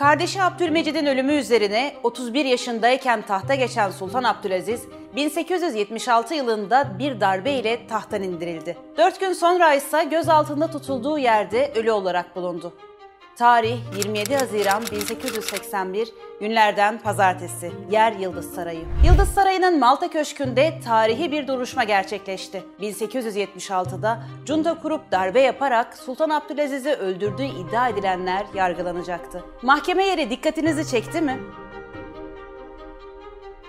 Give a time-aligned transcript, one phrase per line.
[0.00, 4.82] Kardeşi Abdülmecid'in ölümü üzerine 31 yaşındayken tahta geçen Sultan Abdülaziz,
[5.16, 8.76] 1876 yılında bir darbe ile tahttan indirildi.
[8.96, 12.72] 4 gün sonra ise gözaltında tutulduğu yerde ölü olarak bulundu.
[13.40, 18.84] Tarih 27 Haziran 1881, günlerden pazartesi, yer Yıldız Sarayı.
[19.04, 22.62] Yıldız Sarayı'nın Malta Köşkü'nde tarihi bir duruşma gerçekleşti.
[22.80, 29.44] 1876'da junta kurup darbe yaparak Sultan Abdülaziz'i öldürdüğü iddia edilenler yargılanacaktı.
[29.62, 31.40] Mahkeme yeri dikkatinizi çekti mi?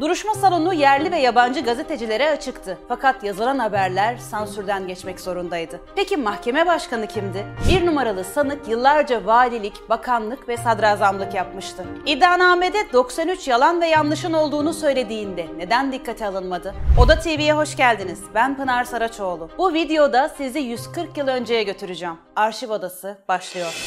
[0.00, 2.78] Duruşma salonu yerli ve yabancı gazetecilere açıktı.
[2.88, 5.80] Fakat yazılan haberler sansürden geçmek zorundaydı.
[5.96, 7.46] Peki mahkeme başkanı kimdi?
[7.68, 11.84] Bir numaralı sanık yıllarca valilik, bakanlık ve sadrazamlık yapmıştı.
[12.06, 16.74] İddianamede 93 yalan ve yanlışın olduğunu söylediğinde neden dikkate alınmadı?
[17.02, 18.20] Oda TV'ye hoş geldiniz.
[18.34, 19.50] Ben Pınar Saraçoğlu.
[19.58, 22.14] Bu videoda sizi 140 yıl önceye götüreceğim.
[22.36, 23.84] Arşiv Odası başlıyor.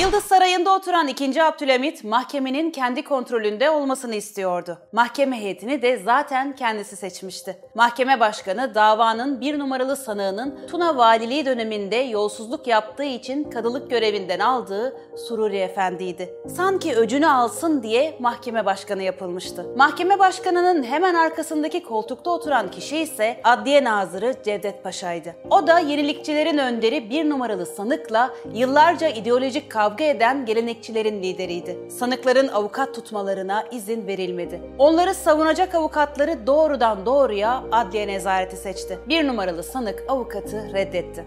[0.00, 1.42] Yıldız Sarayı'nda oturan 2.
[1.42, 4.78] Abdülhamit mahkemenin kendi kontrolünde olmasını istiyordu.
[4.92, 7.58] Mahkeme heyetini de zaten kendisi seçmişti.
[7.74, 14.96] Mahkeme başkanı davanın bir numaralı sanığının Tuna Valiliği döneminde yolsuzluk yaptığı için kadılık görevinden aldığı
[15.28, 16.34] Sururi Efendi'ydi.
[16.56, 19.66] Sanki öcünü alsın diye mahkeme başkanı yapılmıştı.
[19.76, 25.34] Mahkeme başkanının hemen arkasındaki koltukta oturan kişi ise Adliye Nazırı Cevdet Paşa'ydı.
[25.50, 31.78] O da yenilikçilerin önderi bir numaralı sanıkla yıllarca ideolojik kavga kavga eden gelenekçilerin lideriydi.
[31.90, 34.60] Sanıkların avukat tutmalarına izin verilmedi.
[34.78, 38.98] Onları savunacak avukatları doğrudan doğruya adliye nezareti seçti.
[39.08, 41.24] Bir numaralı sanık avukatı reddetti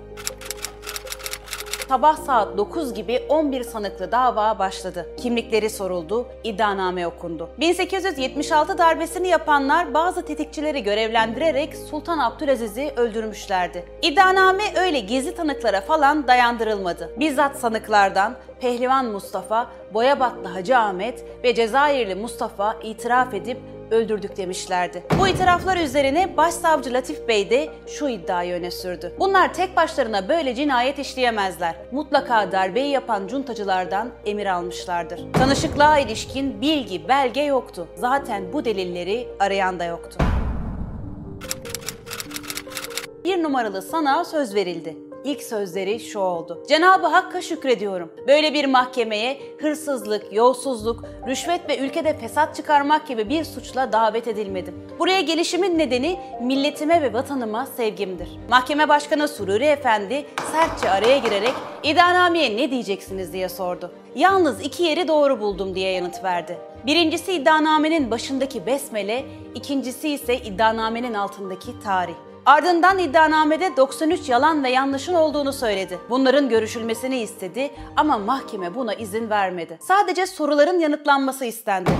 [1.92, 5.10] sabah saat 9 gibi 11 sanıklı dava başladı.
[5.18, 7.50] Kimlikleri soruldu, iddianame okundu.
[7.60, 13.86] 1876 darbesini yapanlar bazı tetikçileri görevlendirerek Sultan Abdülaziz'i öldürmüşlerdi.
[14.02, 17.12] İddianame öyle gizli tanıklara falan dayandırılmadı.
[17.20, 23.58] Bizzat sanıklardan Pehlivan Mustafa, Boyabatlı Hacı Ahmet ve Cezayirli Mustafa itiraf edip
[23.92, 25.04] öldürdük demişlerdi.
[25.20, 29.14] Bu itiraflar üzerine Başsavcı Latif Bey de şu iddiayı öne sürdü.
[29.20, 31.76] Bunlar tek başlarına böyle cinayet işleyemezler.
[31.92, 35.34] Mutlaka darbeyi yapan cuntacılardan emir almışlardır.
[35.34, 37.88] Tanışıklığa ilişkin bilgi, belge yoktu.
[37.96, 40.18] Zaten bu delilleri arayan da yoktu.
[43.24, 45.11] Bir numaralı sana söz verildi.
[45.24, 46.64] İlk sözleri şu oldu.
[46.68, 48.12] Cenab-ı Hakk'a şükrediyorum.
[48.28, 54.76] Böyle bir mahkemeye hırsızlık, yolsuzluk, rüşvet ve ülkede fesat çıkarmak gibi bir suçla davet edilmedim.
[55.00, 58.30] Buraya gelişimin nedeni milletime ve vatanıma sevgimdir.
[58.50, 63.92] Mahkeme Başkanı Sururi Efendi sertçe araya girerek iddianameye ne diyeceksiniz diye sordu.
[64.16, 66.58] Yalnız iki yeri doğru buldum diye yanıt verdi.
[66.86, 72.16] Birincisi iddianamenin başındaki besmele, ikincisi ise iddianamenin altındaki tarih.
[72.46, 76.00] Ardından iddianamede 93 yalan ve yanlışın olduğunu söyledi.
[76.10, 79.78] Bunların görüşülmesini istedi ama mahkeme buna izin vermedi.
[79.82, 81.92] Sadece soruların yanıtlanması istendi.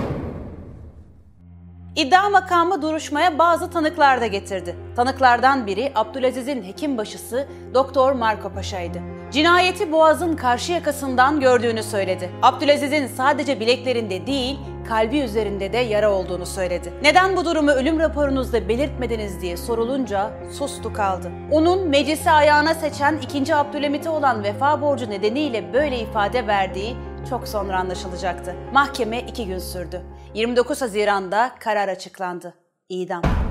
[1.96, 4.76] İddia makamı duruşmaya bazı tanıklar da getirdi.
[4.96, 9.02] Tanıklardan biri Abdülaziz'in hekim başısı Doktor Marco Paşa'ydı.
[9.32, 12.30] Cinayeti Boğaz'ın karşı yakasından gördüğünü söyledi.
[12.42, 14.60] Abdülaziz'in sadece bileklerinde değil,
[14.92, 16.94] kalbi üzerinde de yara olduğunu söyledi.
[17.04, 21.32] Neden bu durumu ölüm raporunuzda belirtmediniz diye sorulunca sustu kaldı.
[21.52, 23.56] Onun meclisi ayağına seçen 2.
[23.56, 26.96] Abdülhamit'e olan vefa borcu nedeniyle böyle ifade verdiği
[27.30, 28.56] çok sonra anlaşılacaktı.
[28.74, 30.02] Mahkeme iki gün sürdü.
[30.34, 32.54] 29 Haziran'da karar açıklandı.
[32.90, 33.51] İdam.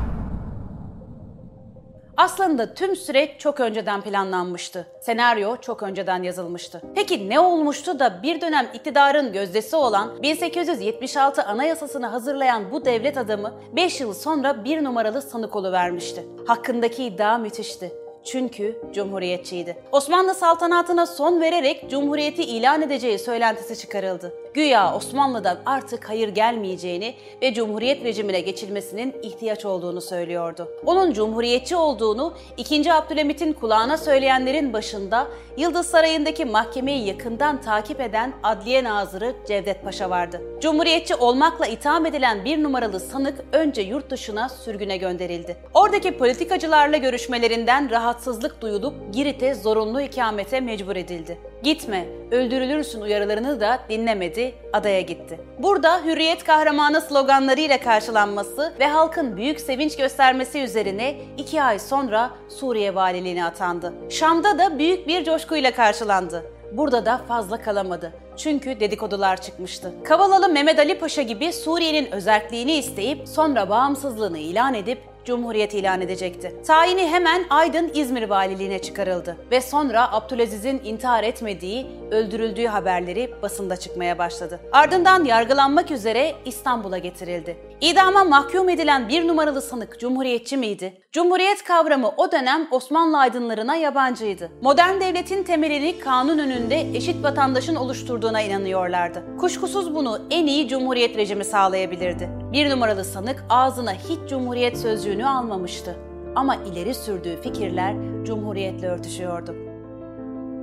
[2.20, 4.86] Aslında tüm süreç çok önceden planlanmıştı.
[5.00, 6.82] Senaryo çok önceden yazılmıştı.
[6.94, 13.52] Peki ne olmuştu da bir dönem iktidarın gözdesi olan 1876 Anayasasını hazırlayan bu devlet adamı
[13.76, 16.26] 5 yıl sonra bir numaralı sanık vermişti.
[16.46, 17.92] Hakkındaki iddia müthişti.
[18.24, 19.76] Çünkü cumhuriyetçiydi.
[19.92, 24.34] Osmanlı saltanatına son vererek cumhuriyeti ilan edeceği söylentisi çıkarıldı.
[24.54, 30.68] Güya Osmanlı'dan artık hayır gelmeyeceğini ve cumhuriyet rejimine geçilmesinin ihtiyaç olduğunu söylüyordu.
[30.86, 32.92] Onun cumhuriyetçi olduğunu 2.
[32.92, 40.40] Abdülhamit'in kulağına söyleyenlerin başında Yıldız Sarayı'ndaki mahkemeyi yakından takip eden Adliye Nazırı Cevdet Paşa vardı.
[40.60, 45.56] Cumhuriyetçi olmakla itham edilen bir numaralı sanık önce yurt dışına sürgüne gönderildi.
[45.74, 51.49] Oradaki politikacılarla görüşmelerinden rahatsızlık duyulup Girit'e zorunlu ikamete mecbur edildi.
[51.62, 55.40] Gitme, öldürülürsün uyarılarını da dinlemedi, adaya gitti.
[55.58, 62.94] Burada hürriyet kahramanı sloganlarıyla karşılanması ve halkın büyük sevinç göstermesi üzerine iki ay sonra Suriye
[62.94, 63.92] valiliğine atandı.
[64.10, 66.44] Şam'da da büyük bir coşkuyla karşılandı.
[66.72, 68.12] Burada da fazla kalamadı.
[68.36, 69.92] Çünkü dedikodular çıkmıştı.
[70.04, 76.56] Kavalalı Mehmet Ali Paşa gibi Suriye'nin özelliğini isteyip sonra bağımsızlığını ilan edip Cumhuriyet ilan edecekti.
[76.66, 84.18] Tayini hemen Aydın İzmir valiliğine çıkarıldı ve sonra Abdülaziz'in intihar etmediği, öldürüldüğü haberleri basında çıkmaya
[84.18, 84.60] başladı.
[84.72, 87.69] Ardından yargılanmak üzere İstanbul'a getirildi.
[87.80, 91.02] İdama mahkum edilen bir numaralı sanık Cumhuriyetçi miydi?
[91.12, 94.50] Cumhuriyet kavramı o dönem Osmanlı aydınlarına yabancıydı.
[94.62, 99.24] Modern devletin temelini kanun önünde eşit vatandaşın oluşturduğuna inanıyorlardı.
[99.38, 102.30] Kuşkusuz bunu en iyi Cumhuriyet rejimi sağlayabilirdi.
[102.52, 105.96] Bir numaralı sanık ağzına hiç Cumhuriyet sözcüğünü almamıştı.
[106.34, 107.94] Ama ileri sürdüğü fikirler
[108.24, 109.69] Cumhuriyetle örtüşüyordu.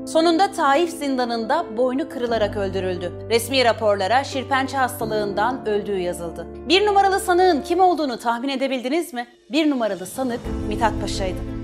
[0.07, 3.12] Sonunda Taif zindanında boynu kırılarak öldürüldü.
[3.30, 6.48] Resmi raporlara şirpençe hastalığından öldüğü yazıldı.
[6.69, 9.27] Bir numaralı sanığın kim olduğunu tahmin edebildiniz mi?
[9.51, 11.56] Bir numaralı sanık Mithat Paşa'ydı.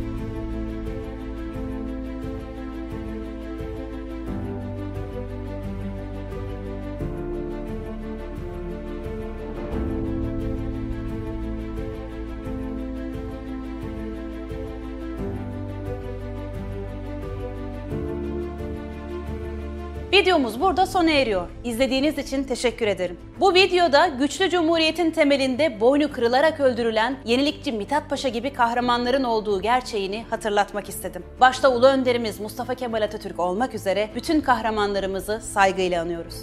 [20.13, 21.47] Videomuz burada sona eriyor.
[21.63, 23.17] İzlediğiniz için teşekkür ederim.
[23.39, 30.25] Bu videoda güçlü cumhuriyetin temelinde boynu kırılarak öldürülen yenilikçi Mithat Paşa gibi kahramanların olduğu gerçeğini
[30.29, 31.23] hatırlatmak istedim.
[31.41, 36.35] Başta Ulu Önderimiz Mustafa Kemal Atatürk olmak üzere bütün kahramanlarımızı saygıyla anıyoruz.